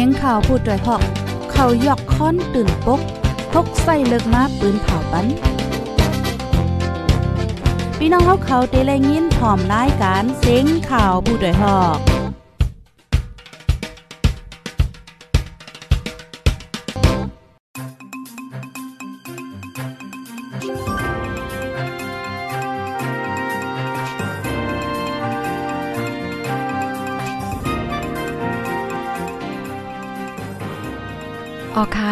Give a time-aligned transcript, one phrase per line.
[0.00, 1.02] สียงข่าวพูดด้วยหอก
[1.52, 3.00] เขายอกค้อนตื่นปก
[3.52, 5.26] พกใส่เลิกมาปืนเผาปัน
[7.98, 11.98] พี่น้องเขาเขาเตะแลยินพร้อมรายการเสียงข่าวผู้ด้วยหอก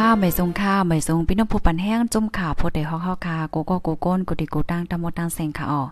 [0.07, 5.83] ออค่ะไม่ทรงค่าไม่ทรงพี่น้องผู้ปันแห้งจุ่มขาโพดได้ฮอกเฮาค่ะโกโก้โกโก้นกุดิกูตั้งตะมดตั้งเซงค่ะออ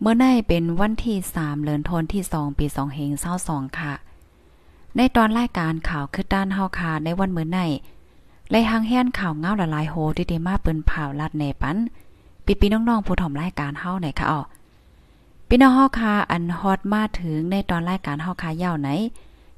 [0.00, 3.10] เมื่อในเป็นวันที่3เดือนธันวาคมที่ 2 ปี2เฮง
[3.44, 3.92] 22ค่ะ
[4.96, 7.60] ในตอนรายการข่าวคือด้านเฮาค่ะในวันเมื้อใน
[8.50, 11.76] ไล่หางแห่นข่าวเงาละลายโหที่ได้มาเปิ้นผ่าวลัดในปัน
[12.44, 14.40] ปีปีน้องๆผู้ถ่อมรายการเฮาไหนค่ะออ
[15.48, 18.90] พี่น้องเฮาค่ะอันฮอตมาถึงในตอนรายการเฮาค่ะยาวไหน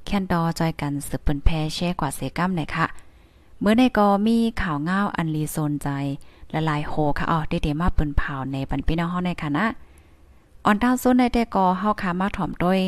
[0.06, 2.86] แค่นดอจอยกันสืบเปิ้นแพแช่กว่าเสกัมเลยค่ะ
[3.60, 5.88] เมื่อในก็มีข่าวง้าวอันลีโซนใจ
[6.52, 9.66] ละลายโฮค่ะอ๋อได้เดมาเปิ้นเผาในปันพี่น้องเฮาในค่ะนะ
[10.64, 12.80] ออนดาวโซนในแต่ก็เฮาค่ะมาถ่อมโดย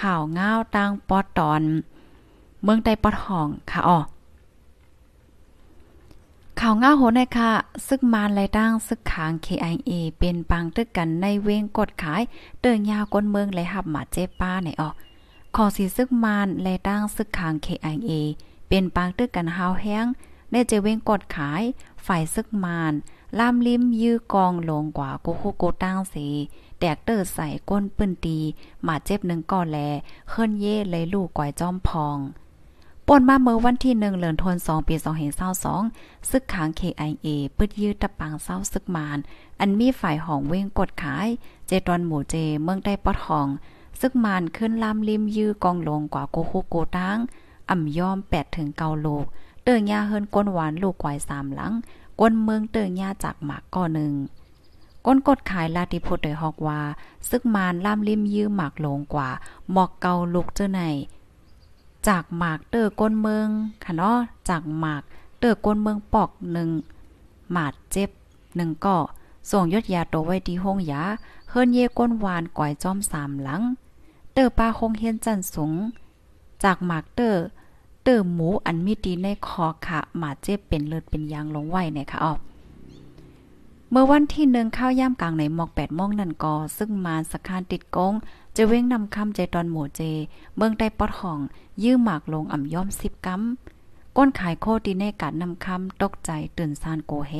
[0.00, 1.62] ข่าวง้าวตั้งปอดตอน
[2.62, 3.98] เมืองใต้ปอดห้องค่ะอ๋อ
[6.60, 7.50] ข่าวง้าโหในค่ะ
[7.86, 12.22] ซึกมานไรตั้งซึกขาง KIA เป็นปังตึกกันในเวงกดขาย
[12.60, 14.94] เติงยาวก้นเมืองเลหับหมาเจ๊ป้าในออก
[15.56, 18.10] ขอสีซึกมานและตั้งซึกขาง KIA
[18.68, 20.06] เป็นปางตึกกันหาวแห้ง
[20.50, 21.62] ในเจเวงกดขาย
[22.06, 22.92] ฝ่ายซึกมาน
[23.38, 26.26] ล่ามลิ้มยื้อกองลงกว่าโกโคโกตั้งสี
[26.78, 28.38] แตกเติดใส่ก้นปืนตี
[28.86, 29.78] มาเจ็บหนึ่งก่อแล
[30.28, 32.18] เคลื่อนเย่เลยลูกก่อยจอมพอง
[33.06, 35.82] ป่นมาเมื่อวันที่หนึ่งเหลือนทนสองปีสองเห็นเศร้าสอง
[36.30, 39.18] ซึกขาง KIA ปึดยืดตะปังเศร้าซึกมาน
[39.60, 41.28] อันมีฝ่ายหองเว้งกดขาย
[41.66, 43.48] เจตอนหมู่เจเมืองได้ปอดหอง
[44.02, 47.18] ซึกมานขึ้นลามลิมยื้อกองลงกว่าโกโคโกตั้ง
[47.70, 49.24] อ่ำยอม8ถึง9โลก
[49.64, 51.72] เติงยาเฮิรนก้นหวานลูกกวาย3หลัง
[52.20, 54.12] ก้นเมืองเติงยาจากหมากก่อหนึ่ง
[55.06, 56.80] ก้นกดขายลาติพุทธโดยฮอกว่า
[57.28, 59.30] ซึกมานล่ามลิมยื้อหมากลงกว่า
[59.72, 60.80] หมอกเกาลูกเจ้าไหน
[62.08, 63.48] จากหมากเตอก้นเมือง
[63.84, 64.18] ค่ะเนาะ
[64.48, 65.02] จากหมาก
[65.38, 66.70] เตอก้นเมืองปอกหนึ่ง
[67.52, 68.10] หมาดเจ็บ
[68.56, 68.98] หนึ่งก่อ
[69.50, 71.02] ส่งยศยาโตไว้ที่ห้องยา
[71.50, 73.62] เฮิรนเยก้นหวานก่อยจอมสามหลัง
[74.32, 75.72] เตอป้าคงเฮียนจันสูง
[76.64, 77.44] จากหมากเตอร์
[78.02, 82.32] เตอร์หมูอันมีดีในคอค่ะ หมาเจ็บเป็นเลือดเป็นยางลงไหวเนี่ยค่ะอ๋อ
[83.90, 88.12] เมื่อวันที่หนึ่งข้าวย่ามกลางในหมอกแปดโมงนั่นกอ ซึ่งมาสคานติดกง
[88.56, 90.00] จะเว้งนำคำใจตอนหมูเจ
[90.56, 91.38] เมืองได้ปอดห้อง
[91.82, 93.42] ยื้อหมากลงอ่ำย่อมสิบกัม
[94.16, 97.32] ก้นขายโคดีในการนำคำตกใจตื่นซานโกเฮ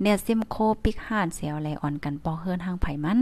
[0.00, 3.18] เนซิมโคปิกห่านเสียวแลอ่อนกันปอเฮิรนทางไผมัน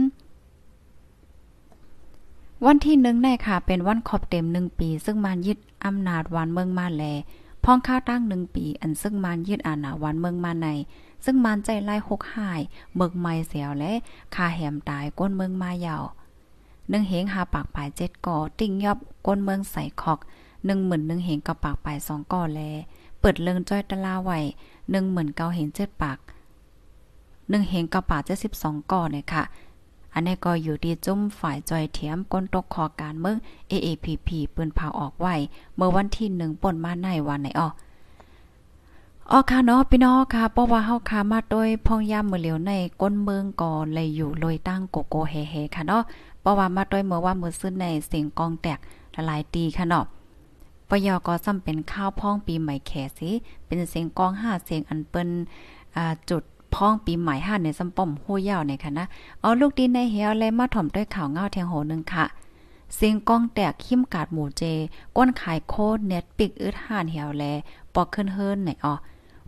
[2.67, 7.03] วันที่หนึ่งในค่ะ เป็นวันขอบเต็มหนึ่งปี ซึ่งมานยึดอำนาจวันเมืองมาแล
[7.63, 10.67] พ้องข้าวตั้งหนึ่งปี อันซึ่งมานยึดอาณาวันเมืองมาใน
[11.25, 12.61] ซึ่งมานใจไล่หกหาย
[12.95, 13.93] เมืองไม่เสียวและ
[14.35, 16.03] คาแหมตายก้นเมืองมาเยาว
[16.89, 20.19] หนึ่งเหงหาปากปลายเจ็ดก่อติ่งยอบก้นเมืองใส่คอก
[20.65, 22.61] หนึ่งหมื่นหนึ่งเหงกับปากปลายสองก่อแล
[23.19, 24.31] เปิดเลิงจ้อยตะลาไหว
[24.91, 26.17] หนึ่งหมื่นเก้าเหงเจ็ดปาก
[27.49, 29.43] หนึ่งเหงกับปากเจ็ดสิบสองก่อเนี่ยค่ะ
[30.13, 33.37] อันนี้ก็อยู่ที่จุ้มฝ่ายจอยเทียมก้นตกคอการเมือง
[33.71, 35.35] AAPP ปืนเผาออกไว้
[35.75, 37.69] เมื่อวันที่หนึ่งป่นมาในวันไหนอ้อ
[39.31, 46.03] อ๋อค่ะเนาะพี่น้องค่ะเพราะว่าเฮาค่ะมาโดยพองยามมื้อเหลียวในก้นเมืองก่อนเลยอยู่ลอยตั้งโกโกเฮเฮค่ะเนาะ
[46.41, 48.79] เพราะว่ามาโดยเมื่อว่ามื้อซื้อในเสียงกองแตก
[49.15, 50.05] ละลายตีค่ะเนาะ
[50.89, 53.29] ปยอก็ซ้ำเป็นข้าวพ้องปีใหม่แขสิ
[53.65, 55.29] เป็นเสียงกอง5เสียงอันเปิ้น
[55.95, 56.43] อ่าจุด
[56.75, 59.05] พ้องปีใหม่ห้าในซัมป้อมหู้ยาวในค่ะนะ
[59.41, 62.25] เอาลูกดินในเหียวแลมาถ่อมด้วยข่าวเงาเทียงโหนึงค่ะ
[62.95, 64.63] เสียงก้องแตกขิมกาดหมูเจ
[65.17, 65.75] ก้นขายโค
[66.07, 67.43] เน็ตปิกอึดห่านเหี่ยวแล
[67.95, 68.93] ปอกขึ้นเฮิรนไหนอ๋อ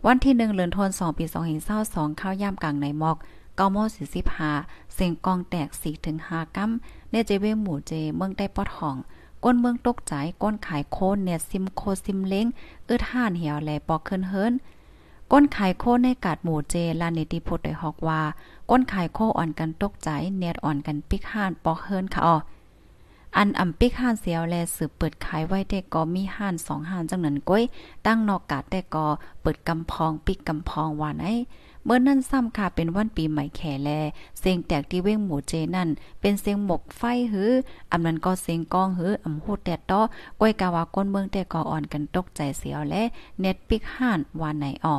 [0.06, 3.16] วันที่หนึ่งเลือนทนสองปีสองหินเศร้าสองข้าวย่ำกลางในหมอก
[3.56, 4.52] เก้าโมสี่สิบห้า
[4.94, 6.70] เสียงกองแตกสี่ถึงห้ากัม
[7.10, 8.96] เนเจเวหมูเจ เมืองได้ปอดห้อง
[9.44, 12.46] ก้นเมืองตกใจ ก้นขายโคเน็ตซิมโคซิมเล้ง
[12.88, 14.52] อึดห่านเหี่ยวแล ปอกขึ้นเฮิรน
[15.32, 18.22] ก้นไข่โคในกาดหมู่เจลานิติพุทธได้ฮอกว่า
[18.70, 22.36] ก้นไข่โคอ่อนกันตกใจเนียดอ่อนกันปิกห่านปอกเฮิรนค่ะอ๋อ
[23.36, 27.62] อันอ่ำปิกห่านเสียวแลสืบเปิดขายไว้แต่ก็มีห่านสองห่านจังนั้นก้อย
[28.06, 29.06] ตั้งนอกกาดแต่ก็
[29.42, 31.24] เปิดกำพองปิกกำพองว่าไหน
[31.84, 33.90] เมื่อนั้นซ้ำค่ะเป็นวันปีใหม่แข่แล
[34.38, 35.88] เสียงแตกที่เว้งหมู่เจนั่น
[36.20, 37.02] เป็นเสียงหมกไฟ
[37.32, 37.50] หือ
[37.92, 40.00] อำนั้นก็เสียงก้องหืออำโหดแดดต้อ
[40.40, 43.02] ก้อยกาวาก้นเมืองแต่ก็อ่อนกันตกใจเสียวและ
[43.40, 44.96] เน็ตปิกห่านว่าไหนอ๋อ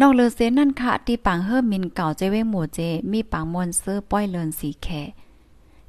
[0.00, 2.80] นอกเลอเซนั่นค่ะที่ปังเฮิรมินเก่าใจเวงหมู่เจ
[3.12, 4.88] มีปังมวนเซอร์ป้อยเลินสีแข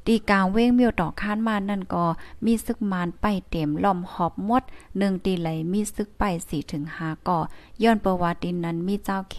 [0.05, 2.05] ตีกลางเว้งมิวต่อค้านมานั่นก็
[2.45, 4.63] มีซึกมานไปเต็มล้อมหอบมด
[4.97, 7.39] หนึ่งตีไหลมีซึกไป4ถึง5ก่อ
[7.83, 9.35] ย้อนประวัตินั้นมีเจ้าเค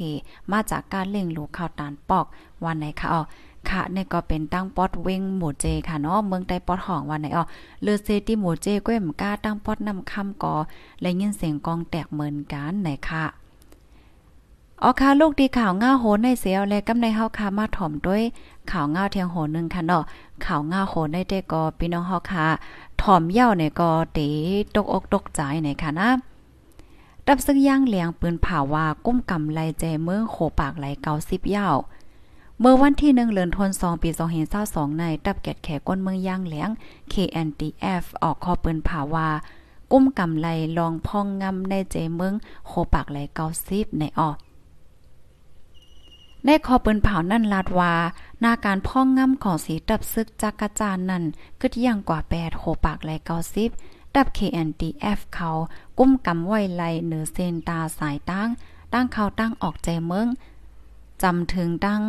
[0.50, 2.26] มาจากการเล่งหลูข้าวตาลปอก
[2.64, 3.20] วันไหนคะอ๋อ
[3.68, 7.44] ค่ะนี่ก็เป็นตั้งปอดเว้งหมู่เจค่ะเนาะเมืองใต้ปอดห้องวันไหนอ๋อ
[7.82, 10.54] เลือเซติหมู่เจก้มกล้าตั้งปอดนำคำก่อ
[11.00, 13.39] และยินเสียงกองแตกเหมือนกันไหนค่ะ
[14.82, 18.22] อ๋อค่ะลูกดีข่าวง่าโหในเสียวและกำในเฮาค่ะมาถ่อมด้วย
[18.70, 20.04] ข่าวง่าเทียงโหนึงค่ะเนาะ
[20.44, 22.46] ข่าวง่าโหในเด้ก็พี่น้องเฮาค่ะ
[23.02, 24.18] ถ่อมเย้าเนี่ยก็เต
[24.74, 26.08] ตกอกตกใจในค่ะนะ
[27.26, 31.68] ดับซึ่งย่างเลียงปืนผ่าว่ากุ้มกำไลแจเมืองโขปากไหลเกาสิบเย้า
[32.60, 36.70] เมื่อวันที่หนึ่งเลือนทนสองปีสองเห็นเศร้าสองในตับแกดแขก้นเมืองย่างเหลียง
[37.12, 39.28] KNTF ออกข้อปืนผ่าว่า
[39.92, 40.48] กุ้มกำไล
[40.78, 42.34] ลองพองงำในเจเมือง
[42.66, 44.30] โคปากไหลเกาซิบในออ
[46.40, 47.94] กในคอปืนเผานั่นลาดว่า
[48.40, 51.24] หน้าการพ่องง่ำของสีดับซึกจักกะจานนั่น
[51.60, 53.70] กึดย่างกว่าแปดโหปากไหลเกาซิบ
[54.14, 55.50] ดับ KNTF เขา
[55.98, 58.48] กุ้มกำไว้ไหลเหนือเซนตาสายตั้ง
[58.92, 60.28] ตั้งเขาตั้งออกใจเมือง
[61.22, 62.02] จำถึงตั้ง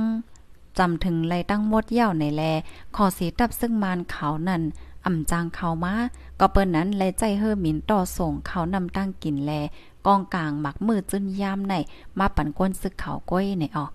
[0.79, 2.43] จำถึงไรตั้งมดเย่าในแล
[2.95, 4.61] ขอสีดับซึ่งมานเขานั่น
[5.05, 5.93] อ่ำจางเขามา
[6.39, 9.51] ก็เปิ้นนั้นแลใจเฮอหมินต่อส่งเขานำตั้งกินแล
[10.05, 11.73] กองกลางหมักมือจึนยามใน
[12.19, 13.91] มาปั่นก้นซึกเขาก้อยในออก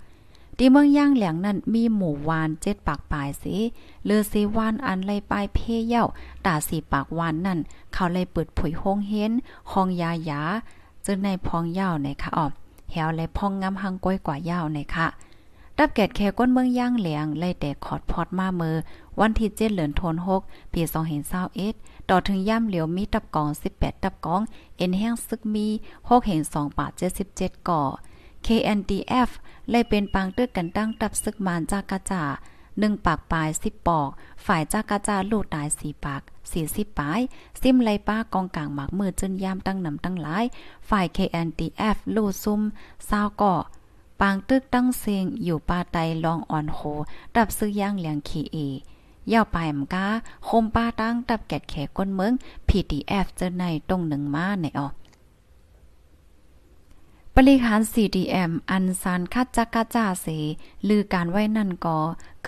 [0.58, 3.56] ที่เมืองย่างแหลงนั้นมีหมู่วานเจ็ดปากปลายสิ
[4.05, 6.05] เลือสีวานอันไลปลายเพเย่า
[6.47, 7.58] ตาสีปากวานนั่น
[7.93, 9.32] เขาเลยเปิดผุยห้องเห็น
[9.73, 10.43] ห้องยายา
[11.05, 12.53] จึงในพองยาวในค่ะออม
[12.91, 15.06] แหวและพองงำหังก้อยกว่ายาวในค่ะ
[15.79, 18.76] ดับแกดแค่ก้นเมืองย่างแหลงไล่แต่ขอดพอดมาเมือ
[19.20, 20.43] วันที่เจ็ดเหลือนโทนหก
[20.73, 21.75] ปีสองเห็นเศร้าเอ็ด
[22.09, 24.43] ต่อถึงย่ำเหลียวมีตับกองสิบแปดตับกอง
[24.76, 25.67] เอ็นแห้งซึกมี
[26.09, 27.82] หกเห็นสองบาทเจ็ดสิบเจ็ดก่อ
[28.46, 29.31] KNDF
[29.70, 32.25] เลยเป็นปางตึกกันตั้งตับซึกมานจากกะจา
[32.78, 34.08] หนึ่งปากปลายสิบปอก
[34.46, 36.22] ฝ่ายจากกะจาลูดตายสี่ปาก
[36.52, 37.20] สี่สิบปลาย
[37.60, 40.44] ซิมไลป้ากองกลางหมากมือจนยามตั้งนำตั้งหลาย
[40.88, 42.60] ฝ่าย KNDF ลูดซุ่ม
[43.08, 43.54] ซาวก่อ
[44.20, 46.78] ปางตึกตั้งเสียงอยู่ปาไตลองอ่อนโห
[47.37, 50.06] ดับซื้อย่างเหลียงขีเอย่าไปมกา
[50.49, 52.32] คมป้าตั้งตับแกดแขกก้นเมือง
[52.69, 54.88] PTF เจอในตรงหนึ่งมาในออ
[57.41, 60.27] บริหาร CDM อันซานคัดจักกะจ้าเส
[60.88, 61.99] ลือการไว้นั่นก็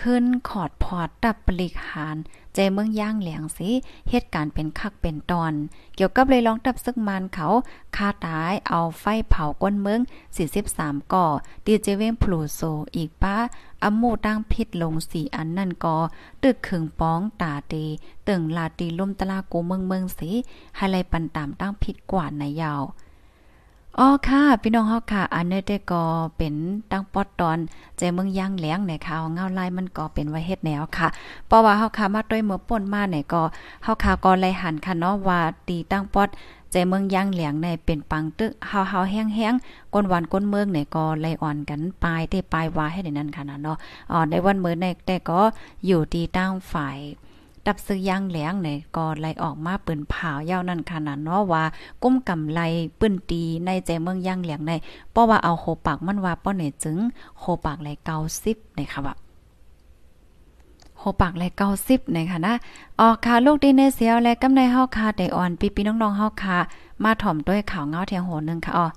[0.01, 2.15] ขึ้นขอดพอดตับบริหาร
[2.55, 3.69] ใจเมืองย่างเหลียงสิ
[4.09, 5.53] เหตุการณ์เป็นคักเป็นตอน
[5.95, 7.47] เกี่ยวกับเลยลองตับซึกมันเขา
[7.95, 10.01] คาตายเอาไฟเผาก้นเมือง
[10.55, 11.27] 43ก่อ
[11.65, 12.61] ดีเจเวมพลูโซ
[12.95, 13.37] อีกป้า
[13.83, 15.97] อมูตั้งพิษลงสีอันนั่นก็
[16.43, 17.85] ตึกขึงป้องตาตี
[18.27, 20.31] ตึงลาตีล่มตลากูเมืองเมืองสิ
[20.75, 22.83] ให้ไลปันตามตั้งพิษกว่าในยาว
[23.97, 26.03] อ๋อค่ะ พี่น้องเฮาค่ะ อันนี้ได้ก็
[26.37, 26.53] เป็น
[26.91, 27.57] ตั้งปอดตอน
[27.97, 31.07] ใจเมืองย่างแหลงในข่าวเงาลายมันก็เป็นไว้เฮ็ดแนวค่ะ
[31.47, 33.41] เพราะว่าเฮาค่ะมาด้วยเมื่อป่นมาเนี่ยก็
[33.83, 36.29] เฮาค่ะก็ไล่หันค่ะเนาะว่าตีตั้งปอด
[36.71, 43.77] ใจเมืองย่างแหลงในเป็นปังตึกเฮาเฮาแห้งๆก้นวันก้นเมืองเนี่ยก็ไล่อ่อนกันปลายเตปลายว่าให้ได้นั่นค่ะเนาะ
[44.11, 45.39] อ๋อในวันมื้อในแต่ก็
[45.85, 46.97] อยู่ที่ตั้งฝ่าย
[47.69, 51.63] ดับซื้อย่างแหลงเนี่ยก็ไล่ออกมาเปืนผายาวนั่นขนาดเนาะว่า
[52.03, 52.61] ก้มกำไล
[52.99, 54.71] ปืนตีในใจเมืองย่างแหลงใน
[55.11, 56.97] เพราะว่าเอาโคปากมันว่าป้อเนี่ยจึง
[57.39, 57.89] โคปากไล
[58.33, 59.15] 90ในค่ะว่า
[60.97, 62.53] โหปากและเก้าสิบในค่ะนะ
[63.01, 66.57] ออกค่ะลูกดีในเสียวและกำในเฮาค่ะได้อ่อนปีปีน้องๆเฮาค่ะ
[67.03, 68.87] มาถ่อมด้วยข่าวเงาเทียงโหนึงค่ะอ๋อ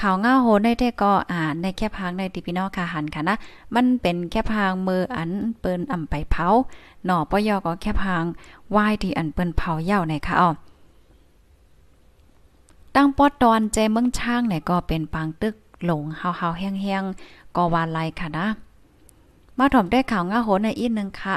[0.00, 3.36] ข่าวง่าโหในเด้ก็อ่าในแค่พังในติพี่น้องค่ะหันค่ะนะ
[3.74, 5.30] มันเป็นแค่พังมืออัน
[5.60, 6.48] เปิ้นอ่ำไปเผา
[7.04, 8.24] หน่อปยอก็แค่พัง
[8.76, 10.50] วายที่อันเปิ้นเผาเย่าในค่ะอ๋อ
[12.94, 18.46] ตั้งปอดตอนใจเมืองช่างเนี่ยก็เป็นปางตึกหลงเฮาๆแห้งๆก็วานไลค่ะนะ
[19.58, 21.36] มาถ่อมได้ข่าวง่าโหในอีกนึงค่ะ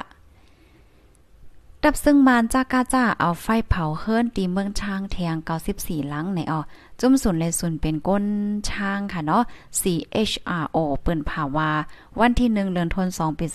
[1.88, 5.36] ดับซึ่งมานจากกาจ้าเอาไฟเผาเฮิรนตีเมืองช้างแทง
[5.74, 6.62] 94ลังในออ
[7.00, 8.26] จุ่มสุนเลยสุนเป็นก้น
[8.70, 9.44] ช้างค่ะเนาะ
[9.80, 11.72] CHRO เปิ้นผ่าวา
[12.20, 13.46] วันที่1เดือนธันวาคมปี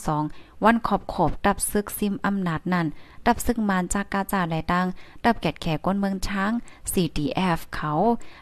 [0.00, 2.86] 2522วันขอบขอบดับซึกซิมอำนาจนั่น
[3.26, 4.86] ดับซึกมานจากกาจ้าและตัง
[5.24, 6.52] ดับแกดแขก้นเมืองช้าง
[6.92, 7.92] CDF เขา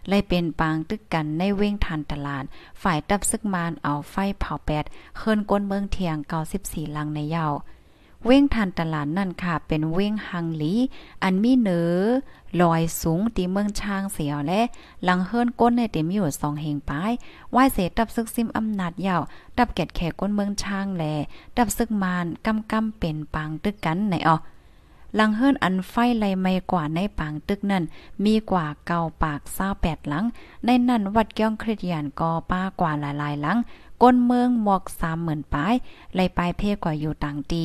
[0.09, 2.45] เลยเป็นปางตึกกันในเว้งทันตลาด
[2.83, 4.85] ฝ่ายดับซึกมานเอาไฟเผาแปด
[5.19, 6.17] เฮิรนก้นเมืองเทียง
[6.57, 7.55] 94ลังในยาว
[8.25, 10.73] เว้งทันตลาดนั่นค่ะ เป็นเว้งหังหลี
[11.23, 11.95] อันมีเนื้อ
[12.61, 14.61] ลอยสูงตีเมืองช้างเสียวและ
[15.05, 17.13] หลังเฮิรนก้นในเต็มอยู่สองเฮงปลาย
[17.51, 19.23] ไหวเสตับซึกซิมอำนาจยาว
[19.57, 21.05] ดับแกดแขกก้นเมืองช้างแล
[21.57, 24.37] ดับซึกมานกำกำเป็นปางตึกกันในอ๋อ
[25.19, 27.85] ลังเฮิรนอันไฟไลไม่กว่าในปางตึกนั่น
[28.25, 30.25] มีกว่าเก่าปากเศร้าแปดหลัง
[30.65, 33.59] ในนั้นวัดเกี้ยงคริสยนกอป้ากว่าหลายๆหลัง
[34.05, 35.75] ก้นเมืองหมอกสามหมื่นปลาย
[36.15, 37.65] ไล่ปลายเพกว่าอยู่ต่างตี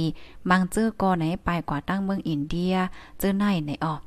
[0.49, 2.75] มังจื้อก็ไหนปลายกว่าตั้งเมืองอินเดีย
[3.21, 4.01] จื้อไหนในออก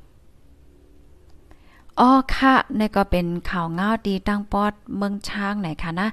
[2.00, 6.08] อ๋อค่ะนี่ก็เป็นข่าวเงาดีตั้งปอดเมืองช้างไหนคะนะ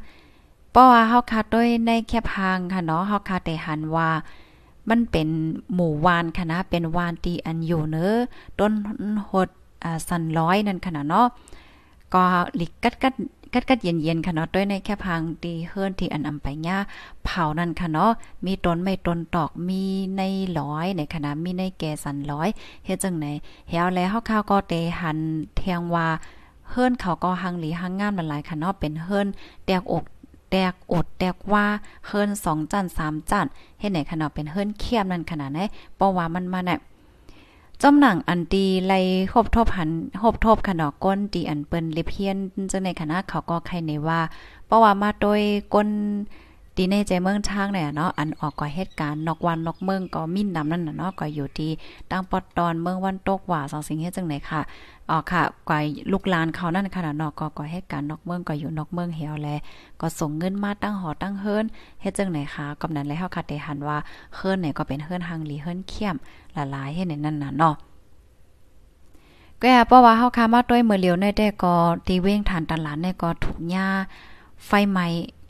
[0.72, 4.10] เพราะว่าเฮาคาด้วยในแคบหางค่ะเนาะเฮาคาแต่หันว่า
[4.90, 5.28] มันเป็น
[5.74, 8.16] หมู่วานค่ะนะเป็นวานตีอันอยู่เนอ
[8.60, 8.72] ต้น
[9.30, 9.50] หด
[9.84, 11.28] อ่าสันร้อยนั่นค่ะเนาะ
[12.14, 12.24] ก็
[12.56, 13.14] หลิกกัดกัด
[13.54, 16.78] กัดกัดเย็นๆค่ะเนาะด้วยในแค่พังตีเฮิรนที่อันอำไปญ่า
[17.24, 18.12] เผานั่นค่ะเนาะ
[18.46, 19.84] มีต้นไม่ต้นตอกมี
[20.18, 20.22] ใน
[20.60, 22.50] ร้อยในคณะมีในแก่สันร้อย
[22.86, 23.26] เฮ็ดจังไหน
[23.70, 25.18] เฮาแล้วเฮาข้าวก็เตหัน
[25.56, 26.08] เทียงว่า
[26.70, 29.28] เฮิรนเขาก็หังหลีหังงานมหลายค่ะเนาะเป็นเฮิรน
[29.66, 30.06] แตกอก
[30.52, 31.66] แตกอดแตกว่า
[32.06, 33.48] เฮิรน2จัน3จัน
[33.80, 35.60] เฮ็ดไหนค่ะเนาะเป็นเฮิรนเคียมนั่นขนาดไหน
[35.96, 36.80] เพราะว่ามันมาเนี่ย
[37.84, 39.00] จอมหนังอันตีไล่
[39.34, 39.90] หบทบหัน
[40.22, 42.38] หบทบขนอกก้นตีอันเปิ้นเลเพียน
[42.72, 44.20] จังในคณะเขาก็ใครในว่า
[44.66, 45.42] เพราะว่ามาโดย
[45.74, 45.90] ก้น
[46.82, 51.72] ตีในใจเมืองช้างเนี่ยเนาะอันออกก็เหตุการณ์นอกวันนอกเมืองก็มิ่นนำนั่นน่ะเนาะก็อยู่ที่
[52.12, 54.62] ตั้งปอดตอนเมืองวันตกว่าสองสิ่งเฮ็ดจังไหนค่ะ
[55.10, 55.80] อ๋อค่ะกว่า
[56.12, 59.50] ลูกลานเขานั่นค่ะเนาะก็ก็เหตุการณ์นอกเมืองก็อยู่นอกเมืองเหี่ยวแล
[60.02, 61.66] ก็ส่งเงินมาตั้งหอตั้งเฮิรน
[62.02, 63.98] เฮ็ดจังไหนค่ะกำนั้นแล้วเฮาค่ะได้หันว่า
[64.36, 66.16] เฮิรนเนี่ยก็เป็นเฮิรนฮังลีเฮิรนเขี้ยม
[66.54, 67.76] หลายๆเฮ็ดในนั้นน่ะเนาะ
[69.62, 71.74] ก็เพราะว่าเฮาคามาด้วยมือเหลียวในแต่ก็
[72.08, 73.88] ตีเว้งฐานตลาดในก็ถูกหญ้า
[74.68, 75.08] ไฟไหม้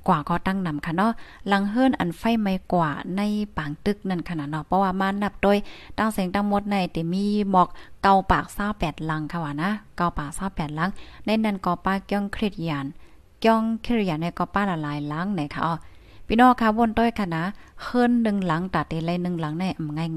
[0.10, 1.12] กว่าก็ตั้งนำค่ะเนาะ
[1.52, 3.22] ลังเฮิรนอันไฟไหม้กว่าใน
[3.58, 5.58] ปางตึกนั่นขนาดเนาะเพราะว่ามานับโดย
[5.98, 7.68] ตั้งเสียงตั้งหมดในแต่มีหมอก
[8.04, 8.46] เกาปาก
[8.78, 10.90] 28ลังค่ะว่านะเกาปาก28ลัง
[11.26, 12.86] ในนั้นก็ป้าเกี้ยงเครียดยาน
[13.40, 15.76] เกี้ยงเครียดยานในก็ป้าละลายลังไหนค่ะอ๋อ
[16.28, 17.44] พี่น้องค่ะวนต้อยค่ะนะ
[17.84, 19.64] เฮิรนหนึ่งหลังตัดเไลหนึ่งหลังใน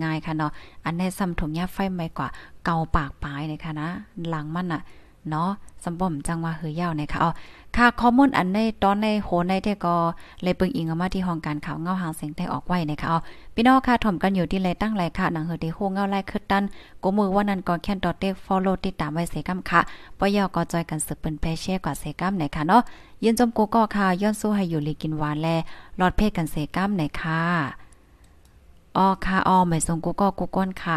[0.05, 0.51] ง่ายๆค่ะเนาะ
[0.85, 2.29] อันในซ้ำถุงยาไฟไหม้กว่า
[2.65, 3.89] เกาปากปลายนะคะนะ
[4.29, 4.83] หลังมันอะ
[5.31, 5.51] เนาะ
[5.85, 7.31] สมบ่มจังว่าเฮือยาวนะคะอ๋อ
[7.77, 9.95] ค่ะข้อมูลอันในตอนในโหในที่ก็
[10.43, 13.19] เลยปึงอิงออกมาที่ห้องการข่าวเงาหางเสียงได้ออกไว้นะคะอ๋อ
[13.55, 16.65] พี่น้องค่ะถ่อมกันอยู่ที่ไรตั้งไรค่ะหนังเฮือที่โหเงาไล่คึดตัน
[17.03, 19.81] กูมือว่านั้นก็แค่นดอเต็กฟอลโล่ติดตามไว้เสกัมค่ะ
[20.19, 22.83] ปยอก็จอยกันสึกเปิ้นแพเช่กว่าเสกัมไหนค่ะเนาะ
[23.25, 25.49] ยืนจมกูก็ค่ะย้อนสู้ให้อยู่ลีกินหวานแล
[25.97, 27.41] หลอดเพศกันเสกัมไหนค่ะ
[28.97, 30.97] อ๋อค่ะอ๋อไม่ส่งกูก็กูก้นค่ะ